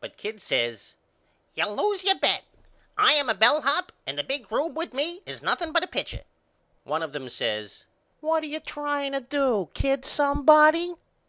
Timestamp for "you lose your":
1.54-2.18